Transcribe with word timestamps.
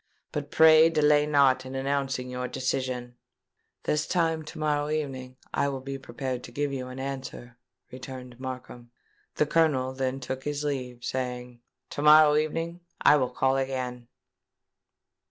But 0.31 0.49
pray 0.49 0.89
delay 0.89 1.27
not 1.27 1.63
in 1.63 1.75
announcing 1.75 2.27
your 2.27 2.47
decision." 2.47 3.17
"This 3.83 4.07
time 4.07 4.41
to 4.45 4.57
morrow 4.57 4.89
evening 4.89 5.37
I 5.53 5.69
will 5.69 5.79
be 5.79 5.99
prepared 5.99 6.43
to 6.45 6.51
give 6.51 6.73
you 6.73 6.87
an 6.87 6.97
answer," 6.99 7.59
returned 7.91 8.39
Markham. 8.39 8.89
The 9.35 9.45
Colonel 9.45 9.93
then 9.93 10.19
took 10.19 10.43
his 10.43 10.63
leave, 10.63 11.05
saying, 11.05 11.61
"To 11.91 12.01
morrow 12.01 12.35
evening 12.35 12.79
I 12.99 13.15
will 13.17 13.29
call 13.29 13.57
again." 13.57 14.07